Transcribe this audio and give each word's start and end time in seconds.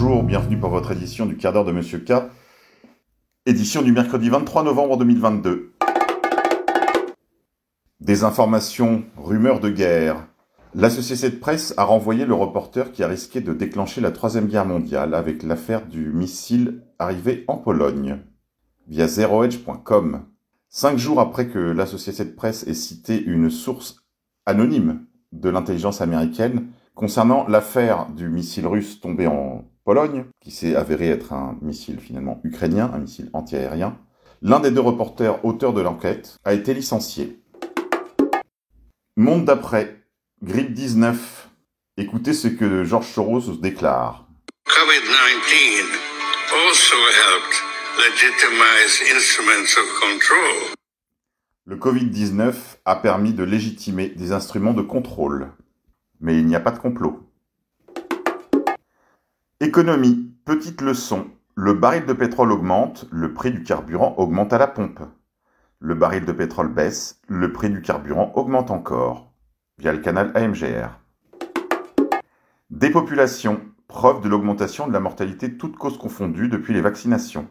bonjour, 0.00 0.22
bienvenue 0.22 0.56
pour 0.56 0.70
votre 0.70 0.92
édition 0.92 1.26
du 1.26 1.36
quart 1.36 1.52
d'heure 1.52 1.64
de 1.64 1.72
Monsieur 1.72 1.98
K, 1.98 2.12
édition 3.46 3.82
du 3.82 3.90
mercredi 3.90 4.28
23 4.28 4.62
novembre 4.62 4.96
2022. 4.96 5.72
Des 7.98 8.22
informations, 8.22 9.02
rumeurs 9.16 9.58
de 9.58 9.70
guerre. 9.70 10.28
La 10.72 10.88
société 10.88 11.30
de 11.30 11.40
presse 11.40 11.74
a 11.76 11.82
renvoyé 11.82 12.26
le 12.26 12.34
reporter 12.34 12.92
qui 12.92 13.02
a 13.02 13.08
risqué 13.08 13.40
de 13.40 13.52
déclencher 13.52 14.00
la 14.00 14.12
Troisième 14.12 14.46
Guerre 14.46 14.66
mondiale 14.66 15.14
avec 15.14 15.42
l'affaire 15.42 15.84
du 15.84 16.12
missile 16.12 16.84
arrivé 17.00 17.44
en 17.48 17.56
Pologne, 17.56 18.18
via 18.86 19.08
zeroedge.com. 19.08 20.26
Cinq 20.68 20.96
jours 20.96 21.18
après 21.18 21.48
que 21.48 21.58
la 21.58 21.86
société 21.86 22.24
de 22.24 22.36
presse 22.36 22.64
ait 22.68 22.74
cité 22.74 23.20
une 23.20 23.50
source 23.50 23.96
anonyme 24.46 25.06
de 25.32 25.50
l'intelligence 25.50 26.00
américaine, 26.00 26.68
Concernant 26.98 27.46
l'affaire 27.46 28.08
du 28.10 28.28
missile 28.28 28.66
russe 28.66 29.00
tombé 29.00 29.28
en 29.28 29.64
Pologne, 29.88 30.26
qui 30.42 30.50
s'est 30.50 30.76
avéré 30.76 31.08
être 31.08 31.32
un 31.32 31.56
missile 31.62 31.98
finalement 31.98 32.42
ukrainien, 32.44 32.90
un 32.92 32.98
missile 32.98 33.30
antiaérien, 33.32 33.98
l'un 34.42 34.60
des 34.60 34.70
deux 34.70 34.82
reporters 34.82 35.42
auteurs 35.46 35.72
de 35.72 35.80
l'enquête 35.80 36.36
a 36.44 36.52
été 36.52 36.74
licencié. 36.74 37.40
Monde 39.16 39.46
d'après, 39.46 40.04
grippe 40.42 40.74
19. 40.74 41.48
Écoutez 41.96 42.34
ce 42.34 42.48
que 42.48 42.84
Georges 42.84 43.06
Soros 43.06 43.56
déclare. 43.62 44.28
COVID-19 44.66 45.86
also 46.52 46.96
helped 47.24 47.56
legitimize 47.96 49.00
instruments 49.16 49.74
of 49.78 49.88
control. 50.00 50.74
Le 51.64 51.76
Covid-19 51.76 52.54
a 52.84 52.96
permis 52.96 53.32
de 53.32 53.42
légitimer 53.42 54.10
des 54.10 54.32
instruments 54.32 54.74
de 54.74 54.82
contrôle. 54.82 55.50
Mais 56.20 56.36
il 56.36 56.46
n'y 56.46 56.56
a 56.56 56.60
pas 56.60 56.72
de 56.72 56.78
complot. 56.78 57.27
Économie, 59.60 60.32
petite 60.44 60.82
leçon. 60.82 61.26
Le 61.56 61.74
baril 61.74 62.06
de 62.06 62.12
pétrole 62.12 62.52
augmente, 62.52 63.06
le 63.10 63.34
prix 63.34 63.50
du 63.50 63.64
carburant 63.64 64.14
augmente 64.16 64.52
à 64.52 64.58
la 64.58 64.68
pompe. 64.68 65.00
Le 65.80 65.96
baril 65.96 66.24
de 66.24 66.30
pétrole 66.30 66.72
baisse, 66.72 67.20
le 67.26 67.52
prix 67.52 67.68
du 67.68 67.82
carburant 67.82 68.30
augmente 68.36 68.70
encore. 68.70 69.32
Via 69.78 69.92
le 69.92 69.98
canal 69.98 70.30
AMGR. 70.36 71.00
Dépopulation, 72.70 73.60
preuve 73.88 74.20
de 74.20 74.28
l'augmentation 74.28 74.86
de 74.86 74.92
la 74.92 75.00
mortalité 75.00 75.56
toutes 75.56 75.76
causes 75.76 75.98
confondues 75.98 76.48
depuis 76.48 76.72
les 76.72 76.80
vaccinations. 76.80 77.48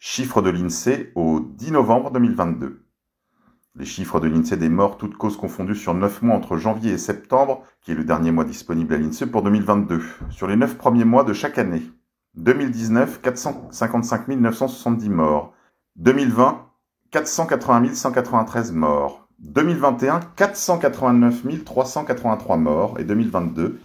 Chiffre 0.00 0.42
de 0.42 0.50
l'INSEE 0.50 1.12
au 1.14 1.38
10 1.38 1.70
novembre 1.70 2.10
2022. 2.10 2.81
Les 3.74 3.86
chiffres 3.86 4.20
de 4.20 4.28
l'INSEE 4.28 4.58
des 4.58 4.68
morts, 4.68 4.98
toutes 4.98 5.16
causes 5.16 5.38
confondues 5.38 5.74
sur 5.74 5.94
9 5.94 6.20
mois 6.20 6.36
entre 6.36 6.58
janvier 6.58 6.92
et 6.92 6.98
septembre, 6.98 7.64
qui 7.80 7.92
est 7.92 7.94
le 7.94 8.04
dernier 8.04 8.30
mois 8.30 8.44
disponible 8.44 8.92
à 8.92 8.98
l'INSEE 8.98 9.24
pour 9.24 9.42
2022, 9.42 10.02
sur 10.28 10.46
les 10.46 10.56
9 10.56 10.76
premiers 10.76 11.06
mois 11.06 11.24
de 11.24 11.32
chaque 11.32 11.56
année. 11.56 11.82
2019, 12.34 13.22
455 13.22 14.28
970 14.28 15.08
morts. 15.08 15.54
2020, 15.96 16.66
480 17.12 17.94
193 17.94 18.72
morts. 18.72 19.26
2021, 19.38 20.20
489 20.36 21.64
383 21.64 22.56
morts. 22.58 23.00
Et 23.00 23.04
2022, 23.04 23.80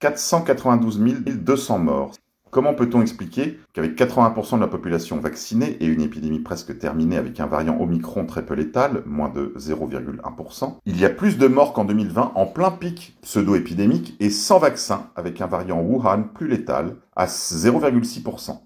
492 0.00 1.00
200 1.00 1.78
morts. 1.78 2.12
Comment 2.50 2.74
peut-on 2.74 3.00
expliquer 3.00 3.60
qu'avec 3.72 3.96
80% 3.96 4.56
de 4.56 4.60
la 4.60 4.66
population 4.66 5.18
vaccinée 5.18 5.76
et 5.78 5.86
une 5.86 6.02
épidémie 6.02 6.40
presque 6.40 6.76
terminée 6.76 7.16
avec 7.16 7.38
un 7.38 7.46
variant 7.46 7.80
Omicron 7.80 8.26
très 8.26 8.44
peu 8.44 8.54
létal, 8.54 9.04
moins 9.06 9.28
de 9.28 9.54
0,1%, 9.56 10.78
il 10.84 10.98
y 10.98 11.04
a 11.04 11.10
plus 11.10 11.38
de 11.38 11.46
morts 11.46 11.72
qu'en 11.72 11.84
2020 11.84 12.32
en 12.34 12.46
plein 12.46 12.72
pic 12.72 13.16
pseudo-épidémique 13.22 14.16
et 14.18 14.30
sans 14.30 14.58
vaccin 14.58 15.06
avec 15.14 15.40
un 15.40 15.46
variant 15.46 15.80
Wuhan 15.80 16.24
plus 16.34 16.48
létal 16.48 16.96
à 17.14 17.26
0,6%. 17.26 18.58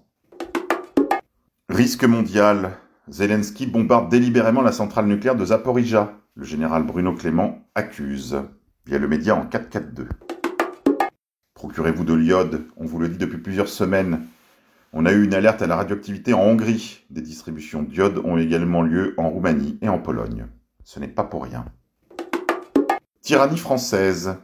Risque 1.69 2.05
mondial. 2.05 2.71
Zelensky 3.07 3.67
bombarde 3.67 4.09
délibérément 4.09 4.63
la 4.63 4.71
centrale 4.71 5.05
nucléaire 5.05 5.35
de 5.35 5.45
Zaporizhia. 5.45 6.13
Le 6.35 6.43
général 6.43 6.83
Bruno 6.83 7.13
Clément 7.13 7.59
accuse, 7.75 8.35
via 8.87 8.97
le 8.97 9.07
média 9.07 9.35
en 9.35 9.45
442. 9.45 10.07
Procurez-vous 11.65 12.03
de 12.03 12.13
l'iode, 12.13 12.67
on 12.77 12.85
vous 12.85 12.99
le 12.99 13.09
dit 13.09 13.17
depuis 13.17 13.39
plusieurs 13.39 13.69
semaines. 13.69 14.27
On 14.93 15.07
a 15.07 15.11
eu 15.11 15.23
une 15.23 15.33
alerte 15.33 15.63
à 15.63 15.67
la 15.67 15.75
radioactivité 15.75 16.31
en 16.31 16.41
Hongrie. 16.41 17.03
Des 17.09 17.23
distributions 17.23 17.81
d'iode 17.81 18.19
ont 18.23 18.37
également 18.37 18.83
lieu 18.83 19.15
en 19.17 19.31
Roumanie 19.31 19.79
et 19.81 19.89
en 19.89 19.97
Pologne. 19.97 20.45
Ce 20.83 20.99
n'est 20.99 21.07
pas 21.07 21.23
pour 21.23 21.43
rien. 21.43 21.65
Tyrannie 23.23 23.57
française. 23.57 24.35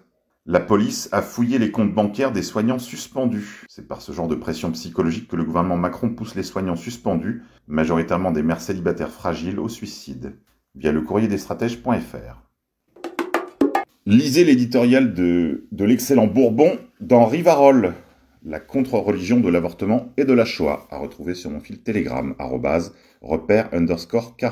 La 0.47 0.59
police 0.59 1.09
a 1.11 1.21
fouillé 1.21 1.59
les 1.59 1.69
comptes 1.69 1.93
bancaires 1.93 2.31
des 2.31 2.41
soignants 2.41 2.79
suspendus. 2.79 3.67
C'est 3.69 3.87
par 3.87 4.01
ce 4.01 4.13
genre 4.13 4.27
de 4.27 4.33
pression 4.33 4.71
psychologique 4.71 5.27
que 5.27 5.35
le 5.35 5.43
gouvernement 5.43 5.77
Macron 5.77 6.09
pousse 6.09 6.33
les 6.33 6.41
soignants 6.41 6.75
suspendus, 6.75 7.43
majoritairement 7.67 8.31
des 8.31 8.41
mères 8.41 8.61
célibataires 8.61 9.11
fragiles, 9.11 9.59
au 9.59 9.69
suicide, 9.69 10.39
via 10.73 10.91
le 10.91 11.01
courrier 11.01 11.27
des 11.27 11.37
stratèges.fr. 11.37 12.50
Lisez 14.07 14.43
l'éditorial 14.45 15.13
de, 15.13 15.67
de 15.71 15.85
l'excellent 15.85 16.25
Bourbon 16.25 16.79
dans 17.01 17.25
Rivarol, 17.25 17.93
la 18.43 18.59
contre-religion 18.59 19.39
de 19.39 19.47
l'avortement 19.47 20.11
et 20.17 20.25
de 20.25 20.33
la 20.33 20.43
Shoah, 20.43 20.87
à 20.89 20.97
retrouver 20.97 21.35
sur 21.35 21.51
mon 21.51 21.59
fil 21.59 21.83
Telegram, 21.83 22.33
repère 23.21 23.69
underscore 23.71 24.35
K. 24.37 24.45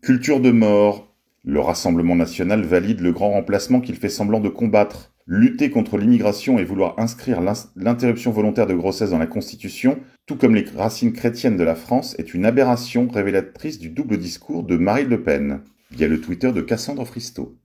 Culture 0.00 0.40
de 0.40 0.50
mort. 0.50 1.14
Le 1.44 1.60
Rassemblement 1.60 2.16
national 2.16 2.62
valide 2.62 3.00
le 3.00 3.12
grand 3.12 3.32
remplacement 3.32 3.82
qu'il 3.82 3.96
fait 3.96 4.08
semblant 4.08 4.40
de 4.40 4.48
combattre. 4.48 5.12
Lutter 5.26 5.68
contre 5.68 5.98
l'immigration 5.98 6.58
et 6.58 6.64
vouloir 6.64 6.98
inscrire 6.98 7.42
l'interruption 7.76 8.30
volontaire 8.30 8.66
de 8.66 8.72
grossesse 8.72 9.10
dans 9.10 9.18
la 9.18 9.26
Constitution, 9.26 9.98
tout 10.24 10.36
comme 10.36 10.54
les 10.54 10.64
racines 10.74 11.12
chrétiennes 11.12 11.58
de 11.58 11.64
la 11.64 11.74
France, 11.74 12.18
est 12.18 12.32
une 12.32 12.46
aberration 12.46 13.06
révélatrice 13.06 13.78
du 13.78 13.90
double 13.90 14.16
discours 14.16 14.62
de 14.62 14.78
Marine 14.78 15.10
Le 15.10 15.22
Pen, 15.22 15.60
via 15.90 16.08
le 16.08 16.22
Twitter 16.22 16.52
de 16.52 16.62
Cassandre 16.62 17.06
Fristo. 17.06 17.58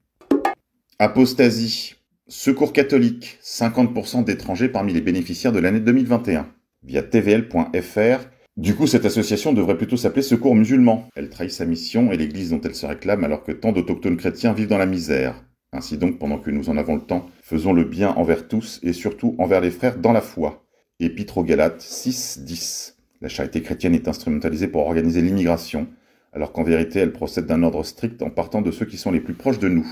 Apostasie. 1.04 1.96
Secours 2.30 2.72
catholique. 2.72 3.38
50% 3.44 4.24
d'étrangers 4.24 4.70
parmi 4.70 4.94
les 4.94 5.02
bénéficiaires 5.02 5.52
de 5.52 5.60
l'année 5.60 5.82
2021. 5.82 6.48
Via 6.82 7.04
tvl.fr. 7.04 8.30
Du 8.56 8.74
coup, 8.74 8.88
cette 8.88 9.04
association 9.04 9.52
devrait 9.52 9.76
plutôt 9.76 9.98
s'appeler 9.98 10.22
Secours 10.22 10.56
musulman. 10.56 11.10
Elle 11.18 11.30
trahit 11.30 11.52
sa 11.52 11.66
mission 11.66 12.14
et 12.14 12.16
l'église 12.16 12.52
dont 12.52 12.62
elle 12.62 12.74
se 12.74 12.86
réclame 12.86 13.26
alors 13.26 13.44
que 13.44 13.52
tant 13.52 13.74
d'autochtones 13.74 14.16
chrétiens 14.16 14.54
vivent 14.54 14.70
dans 14.70 14.78
la 14.78 14.86
misère. 14.86 15.44
Ainsi 15.74 15.98
donc, 15.98 16.20
pendant 16.20 16.38
que 16.38 16.52
nous 16.52 16.70
en 16.70 16.78
avons 16.78 16.96
le 16.96 17.02
temps, 17.02 17.30
faisons 17.42 17.74
le 17.74 17.84
bien 17.84 18.12
envers 18.12 18.48
tous 18.48 18.80
et 18.82 18.94
surtout 18.94 19.36
envers 19.40 19.60
les 19.60 19.72
frères 19.72 19.98
dans 19.98 20.14
la 20.14 20.22
foi. 20.22 20.64
Épître 21.02 21.38
aux 21.38 21.44
Galates 21.44 21.82
6, 21.82 22.44
10. 22.46 22.96
La 23.20 23.28
charité 23.28 23.62
chrétienne 23.62 23.94
est 23.94 24.08
instrumentalisée 24.08 24.70
pour 24.70 24.86
organiser 24.86 25.22
l'immigration, 25.22 25.88
alors 26.32 26.54
qu'en 26.54 26.64
vérité 26.64 27.00
elle 27.00 27.12
procède 27.12 27.46
d'un 27.46 27.62
ordre 27.64 27.84
strict 27.84 28.22
en 28.22 28.30
partant 28.30 28.62
de 28.62 28.72
ceux 28.72 28.86
qui 28.86 28.98
sont 28.98 29.12
les 29.12 29.20
plus 29.20 29.34
proches 29.34 29.60
de 29.60 29.68
nous 29.68 29.86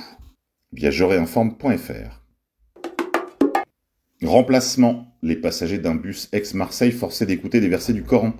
via 0.73 0.91
joréinforme.fr. 0.91 2.21
Remplacement. 4.23 5.07
Les 5.23 5.35
passagers 5.35 5.77
d'un 5.77 5.95
bus 5.95 6.29
ex-Marseille 6.31 6.91
forcés 6.91 7.25
d'écouter 7.25 7.59
des 7.59 7.69
versets 7.69 7.93
du 7.93 8.03
Coran. 8.03 8.33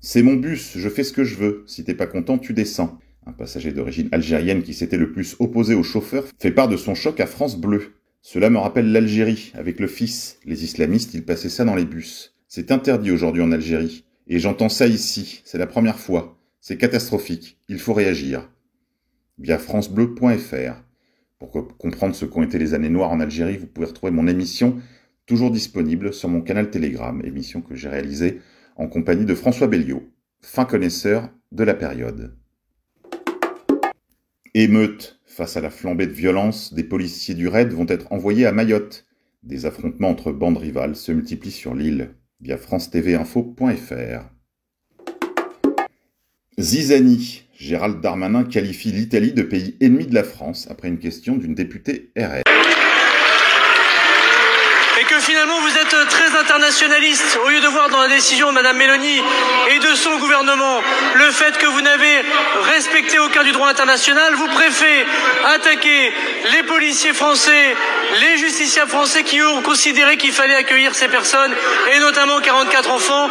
C'est 0.00 0.22
mon 0.22 0.34
bus, 0.34 0.76
je 0.76 0.88
fais 0.88 1.02
ce 1.02 1.12
que 1.12 1.24
je 1.24 1.36
veux. 1.36 1.64
Si 1.66 1.84
t'es 1.84 1.94
pas 1.94 2.06
content, 2.06 2.38
tu 2.38 2.52
descends. 2.52 2.98
Un 3.26 3.32
passager 3.32 3.72
d'origine 3.72 4.08
algérienne 4.12 4.62
qui 4.62 4.74
s'était 4.74 4.96
le 4.96 5.12
plus 5.12 5.36
opposé 5.40 5.74
au 5.74 5.82
chauffeur 5.82 6.24
fait 6.38 6.52
part 6.52 6.68
de 6.68 6.76
son 6.76 6.94
choc 6.94 7.20
à 7.20 7.26
France 7.26 7.56
Bleu. 7.58 7.94
Cela 8.22 8.50
me 8.50 8.58
rappelle 8.58 8.92
l'Algérie, 8.92 9.52
avec 9.54 9.80
le 9.80 9.86
fils. 9.86 10.38
Les 10.44 10.64
islamistes, 10.64 11.14
ils 11.14 11.24
passaient 11.24 11.48
ça 11.48 11.64
dans 11.64 11.74
les 11.74 11.84
bus. 11.84 12.36
C'est 12.46 12.70
interdit 12.70 13.10
aujourd'hui 13.10 13.42
en 13.42 13.52
Algérie. 13.52 14.04
Et 14.28 14.38
j'entends 14.38 14.68
ça 14.68 14.86
ici, 14.86 15.42
c'est 15.44 15.58
la 15.58 15.66
première 15.66 15.98
fois. 15.98 16.38
C'est 16.60 16.76
catastrophique, 16.76 17.58
il 17.68 17.78
faut 17.78 17.94
réagir. 17.94 18.48
Via 19.38 19.58
francebleu.fr. 19.58 20.89
Pour 21.40 21.50
comprendre 21.78 22.14
ce 22.14 22.26
qu'ont 22.26 22.42
été 22.42 22.58
les 22.58 22.74
années 22.74 22.90
noires 22.90 23.10
en 23.10 23.18
Algérie, 23.18 23.56
vous 23.56 23.66
pouvez 23.66 23.86
retrouver 23.86 24.12
mon 24.12 24.26
émission 24.26 24.78
toujours 25.24 25.50
disponible 25.50 26.12
sur 26.12 26.28
mon 26.28 26.42
canal 26.42 26.70
Telegram, 26.70 27.18
émission 27.24 27.62
que 27.62 27.74
j'ai 27.74 27.88
réalisée 27.88 28.42
en 28.76 28.88
compagnie 28.88 29.24
de 29.24 29.34
François 29.34 29.66
Belliot, 29.66 30.02
fin 30.42 30.66
connaisseur 30.66 31.30
de 31.50 31.64
la 31.64 31.72
période. 31.72 32.36
Émeute. 34.54 35.16
Face 35.24 35.56
à 35.56 35.60
la 35.60 35.70
flambée 35.70 36.08
de 36.08 36.12
violence, 36.12 36.74
des 36.74 36.84
policiers 36.84 37.34
du 37.34 37.48
raid 37.48 37.72
vont 37.72 37.86
être 37.88 38.12
envoyés 38.12 38.44
à 38.44 38.52
Mayotte. 38.52 39.06
Des 39.42 39.64
affrontements 39.64 40.10
entre 40.10 40.32
bandes 40.32 40.58
rivales 40.58 40.96
se 40.96 41.12
multiplient 41.12 41.52
sur 41.52 41.74
l'île 41.74 42.10
via 42.40 42.58
france-tv-info.fr. 42.58 44.39
Zizani, 46.58 47.44
Gérald 47.58 48.00
Darmanin 48.00 48.44
qualifie 48.44 48.90
l'Italie 48.90 49.32
de 49.32 49.42
pays 49.42 49.76
ennemi 49.80 50.06
de 50.06 50.14
la 50.14 50.24
France 50.24 50.66
après 50.70 50.88
une 50.88 50.98
question 50.98 51.36
d'une 51.36 51.54
députée 51.54 52.10
RR. 52.18 52.42
Et 55.00 55.04
que 55.04 55.20
finalement 55.20 55.60
vous 55.60 55.76
êtes 55.78 56.08
très 56.08 56.38
internationaliste, 56.38 57.38
au 57.44 57.48
lieu 57.48 57.60
de 57.60 57.68
voir 57.68 57.88
dans 57.88 58.02
la 58.02 58.08
décision 58.08 58.48
de 58.48 58.54
Mme 58.54 58.76
Mélanie 58.76 59.22
et 59.74 59.78
de 59.78 59.94
son 59.94 60.18
gouvernement 60.18 60.82
le 61.14 61.30
fait 61.30 61.56
que 61.56 61.66
vous 61.66 61.80
n'avez 61.80 62.22
respecté 62.74 63.18
aucun 63.18 63.44
du 63.44 63.52
droit 63.52 63.68
international. 63.68 64.34
Vous 64.34 64.48
préférez 64.48 65.06
attaquer 65.54 66.12
les 66.52 66.62
policiers 66.64 67.14
français, 67.14 67.74
les 68.20 68.36
justiciables 68.38 68.90
français 68.90 69.22
qui 69.22 69.40
ont 69.40 69.62
considéré 69.62 70.18
qu'il 70.18 70.32
fallait 70.32 70.56
accueillir 70.56 70.94
ces 70.94 71.08
personnes, 71.08 71.52
et 71.94 72.00
notamment 72.00 72.40
44 72.40 72.90
enfants. 72.90 73.30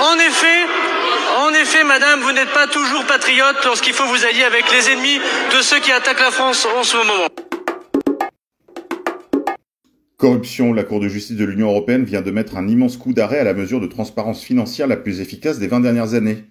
En 0.00 0.18
effet, 0.18 0.66
en 1.36 1.50
effet, 1.50 1.84
madame, 1.84 2.20
vous 2.20 2.32
n'êtes 2.32 2.52
pas 2.52 2.66
toujours 2.66 3.04
patriote 3.04 3.56
lorsqu'il 3.64 3.92
faut 3.92 4.06
vous 4.06 4.24
allier 4.24 4.44
avec 4.44 4.64
les 4.72 4.90
ennemis 4.90 5.18
de 5.18 5.62
ceux 5.62 5.80
qui 5.80 5.92
attaquent 5.92 6.20
la 6.20 6.30
France 6.30 6.66
en 6.66 6.82
ce 6.82 6.96
moment. 6.96 7.28
Corruption, 10.16 10.72
la 10.72 10.82
Cour 10.82 11.00
de 11.00 11.08
justice 11.08 11.36
de 11.36 11.44
l'Union 11.44 11.68
européenne 11.68 12.04
vient 12.04 12.22
de 12.22 12.30
mettre 12.30 12.56
un 12.56 12.66
immense 12.66 12.96
coup 12.96 13.12
d'arrêt 13.12 13.38
à 13.38 13.44
la 13.44 13.54
mesure 13.54 13.80
de 13.80 13.86
transparence 13.86 14.42
financière 14.42 14.88
la 14.88 14.96
plus 14.96 15.20
efficace 15.20 15.58
des 15.58 15.68
20 15.68 15.80
dernières 15.80 16.14
années, 16.14 16.44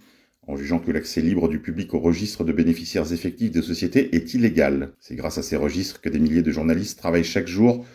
en 0.48 0.56
jugeant 0.56 0.80
que 0.80 0.92
l'accès 0.92 1.22
libre 1.22 1.50
du 1.50 1.60
public 1.60 1.94
au 1.94 2.00
registre 2.00 2.46
de 2.46 2.54
bénéficiaires 2.54 3.12
effectifs 3.12 3.52
des 3.52 3.62
sociétés 3.62 4.16
est 4.16 4.34
illégal. 4.34 4.94
C'est 5.02 5.16
grâce 5.16 5.38
à 5.38 5.44
ces 5.44 5.58
registres 5.58 6.00
que 6.00 6.08
des 6.08 6.20
milliers 6.20 6.44
de 6.44 6.52
journalistes 6.52 6.98
travaillent 6.98 7.26
chaque 7.26 7.48
jour 7.48 7.86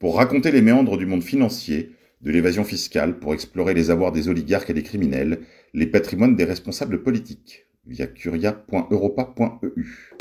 pour 0.00 0.16
raconter 0.16 0.50
les 0.50 0.62
méandres 0.62 0.98
du 0.98 1.06
monde 1.06 1.22
financier, 1.22 1.92
de 2.20 2.30
l'évasion 2.30 2.64
fiscale, 2.64 3.18
pour 3.18 3.34
explorer 3.34 3.74
les 3.74 3.90
avoirs 3.90 4.12
des 4.12 4.28
oligarques 4.28 4.70
et 4.70 4.74
des 4.74 4.82
criminels, 4.82 5.40
les 5.72 5.86
patrimoines 5.86 6.36
des 6.36 6.44
responsables 6.44 7.02
politiques, 7.02 7.66
via 7.86 8.06
curia.europa.eu. 8.06 10.14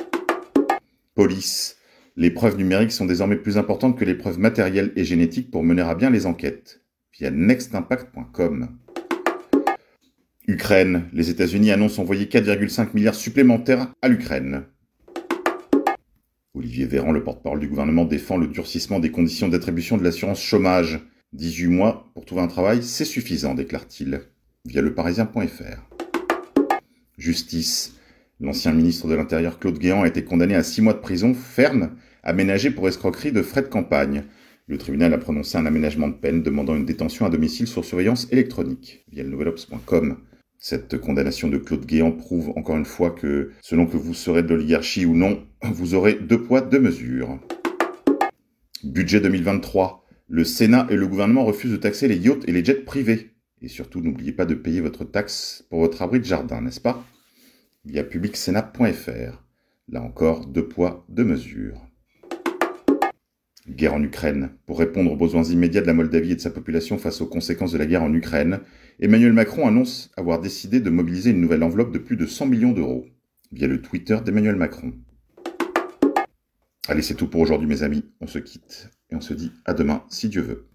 Police. 1.15 1.77
Les 2.15 2.31
preuves 2.31 2.57
numériques 2.57 2.91
sont 2.91 3.05
désormais 3.05 3.35
plus 3.35 3.57
importantes 3.57 3.97
que 3.97 4.05
les 4.05 4.15
preuves 4.15 4.39
matérielles 4.39 4.91
et 4.95 5.05
génétiques 5.05 5.51
pour 5.51 5.63
mener 5.63 5.81
à 5.81 5.95
bien 5.95 6.09
les 6.09 6.25
enquêtes, 6.25 6.81
via 7.17 7.31
nextimpact.com. 7.31 8.77
Ukraine. 10.47 11.05
Les 11.13 11.29
États-Unis 11.29 11.71
annoncent 11.71 12.01
envoyer 12.01 12.25
4,5 12.25 12.89
milliards 12.93 13.15
supplémentaires 13.15 13.93
à 14.01 14.07
l'Ukraine. 14.07 14.63
Olivier 16.55 16.85
Véran, 16.85 17.11
le 17.11 17.23
porte-parole 17.23 17.59
du 17.59 17.67
gouvernement, 17.67 18.05
défend 18.05 18.35
le 18.35 18.47
durcissement 18.47 18.99
des 18.99 19.11
conditions 19.11 19.47
d'attribution 19.47 19.95
de 19.95 20.03
l'assurance 20.03 20.41
chômage. 20.41 20.99
18 21.33 21.67
mois 21.67 22.09
pour 22.15 22.25
trouver 22.25 22.41
un 22.41 22.47
travail, 22.47 22.81
c'est 22.81 23.05
suffisant, 23.05 23.53
déclare-t-il, 23.53 24.21
via 24.65 24.81
leparisien.fr. 24.81 25.89
Justice. 27.17 27.95
L'ancien 28.39 28.71
ministre 28.71 29.07
de 29.07 29.15
l'Intérieur 29.15 29.59
Claude 29.59 29.77
Guéant 29.77 30.03
a 30.03 30.07
été 30.07 30.23
condamné 30.23 30.55
à 30.55 30.63
6 30.63 30.81
mois 30.81 30.93
de 30.93 30.99
prison 30.99 31.33
ferme, 31.33 31.91
aménagé 32.23 32.71
pour 32.71 32.87
escroquerie 32.87 33.31
de 33.31 33.43
frais 33.43 33.61
de 33.61 33.67
campagne. 33.67 34.23
Le 34.67 34.77
tribunal 34.77 35.13
a 35.13 35.17
prononcé 35.17 35.57
un 35.57 35.65
aménagement 35.65 36.07
de 36.07 36.13
peine 36.13 36.41
demandant 36.41 36.75
une 36.75 36.85
détention 36.85 37.25
à 37.25 37.29
domicile 37.29 37.67
sur 37.67 37.85
surveillance 37.85 38.27
électronique, 38.31 39.05
via 39.11 39.23
le 39.23 39.29
nouvelops.com. 39.29 40.17
Cette 40.57 40.97
condamnation 40.97 41.47
de 41.47 41.57
Claude 41.57 41.85
Guéant 41.85 42.11
prouve 42.11 42.49
encore 42.55 42.77
une 42.77 42.85
fois 42.85 43.11
que, 43.11 43.51
selon 43.61 43.85
que 43.85 43.97
vous 43.97 44.13
serez 44.13 44.41
de 44.41 44.49
l'oligarchie 44.49 45.05
ou 45.05 45.15
non, 45.15 45.43
vous 45.61 45.93
aurez 45.93 46.15
deux 46.15 46.41
poids, 46.41 46.61
deux 46.61 46.79
mesures. 46.79 47.39
Budget 48.83 49.19
2023. 49.19 50.08
Le 50.31 50.43
Sénat 50.43 50.85
et 50.91 50.95
le 50.95 51.07
gouvernement 51.07 51.43
refusent 51.43 51.71
de 51.71 51.77
taxer 51.77 52.07
les 52.07 52.17
yachts 52.17 52.47
et 52.47 52.51
les 52.51 52.63
jets 52.63 52.75
privés. 52.75 53.31
Et 53.63 53.67
surtout, 53.67 53.99
n'oubliez 53.99 54.31
pas 54.31 54.45
de 54.45 54.53
payer 54.53 54.79
votre 54.79 55.03
taxe 55.03 55.65
pour 55.71 55.79
votre 55.79 56.03
abri 56.03 56.19
de 56.19 56.25
jardin, 56.25 56.61
n'est-ce 56.61 56.79
pas? 56.79 57.03
Via 57.83 58.03
publicsénat.fr. 58.03 59.43
Là 59.87 60.03
encore, 60.03 60.45
deux 60.45 60.67
poids, 60.67 61.03
deux 61.09 61.23
mesures. 61.23 61.81
Guerre 63.67 63.95
en 63.95 64.03
Ukraine. 64.03 64.51
Pour 64.67 64.77
répondre 64.77 65.11
aux 65.11 65.17
besoins 65.17 65.45
immédiats 65.45 65.81
de 65.81 65.87
la 65.87 65.95
Moldavie 65.95 66.33
et 66.33 66.35
de 66.35 66.41
sa 66.41 66.51
population 66.51 66.99
face 66.99 67.21
aux 67.21 67.27
conséquences 67.27 67.71
de 67.71 67.79
la 67.79 67.87
guerre 67.87 68.03
en 68.03 68.13
Ukraine, 68.13 68.59
Emmanuel 68.99 69.33
Macron 69.33 69.67
annonce 69.67 70.11
avoir 70.15 70.39
décidé 70.39 70.79
de 70.79 70.91
mobiliser 70.91 71.31
une 71.31 71.41
nouvelle 71.41 71.63
enveloppe 71.63 71.91
de 71.91 71.97
plus 71.97 72.17
de 72.17 72.27
100 72.27 72.45
millions 72.45 72.71
d'euros, 72.71 73.07
via 73.51 73.65
le 73.65 73.81
Twitter 73.81 74.19
d'Emmanuel 74.23 74.57
Macron. 74.57 74.93
Allez, 76.89 77.03
c'est 77.03 77.13
tout 77.13 77.27
pour 77.27 77.41
aujourd'hui 77.41 77.67
mes 77.67 77.83
amis, 77.83 78.03
on 78.19 78.25
se 78.25 78.39
quitte 78.39 78.89
et 79.11 79.15
on 79.15 79.21
se 79.21 79.35
dit 79.35 79.51
à 79.63 79.75
demain 79.75 80.03
si 80.09 80.27
Dieu 80.27 80.41
veut. 80.41 80.68